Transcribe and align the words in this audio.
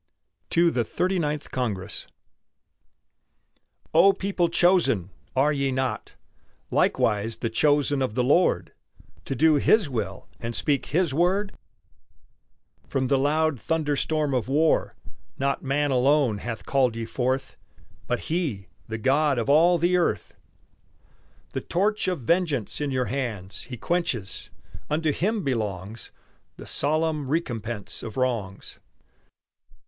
TO 0.49 0.71
THE 0.71 0.83
THIRTY 0.83 1.19
NINTH 1.19 1.51
CONGRESS 1.51 2.07
O 3.93 4.13
people 4.13 4.49
chosen! 4.49 5.11
are 5.35 5.53
ye 5.53 5.71
not 5.71 6.15
Likewise 6.71 7.37
the 7.37 7.51
chosen 7.51 8.01
of 8.01 8.15
the 8.15 8.23
Lord, 8.23 8.73
To 9.25 9.35
do 9.35 9.57
His 9.57 9.89
will 9.91 10.27
and 10.39 10.55
speak 10.55 10.87
His 10.87 11.13
word? 11.13 11.55
From 12.87 13.09
the 13.09 13.17
loud 13.19 13.61
thunder 13.61 13.95
storm 13.95 14.33
of 14.33 14.47
war 14.47 14.95
Not 15.37 15.61
man 15.61 15.91
alone 15.91 16.39
hath 16.39 16.65
called 16.65 16.95
ye 16.95 17.05
forth, 17.05 17.55
But 18.07 18.21
He, 18.21 18.69
the 18.87 18.97
God 18.97 19.37
of 19.37 19.49
all 19.51 19.77
the 19.77 19.97
earth! 19.97 20.35
The 21.51 21.61
torch 21.61 22.07
of 22.07 22.21
vengeance 22.21 22.81
in 22.81 22.89
your 22.89 23.05
hands 23.05 23.65
He 23.65 23.77
quenches; 23.77 24.49
unto 24.89 25.11
Him 25.11 25.43
belongs 25.43 26.09
The 26.57 26.65
solemn 26.65 27.27
recompense 27.27 28.01
of 28.01 28.17
wrongs. 28.17 28.79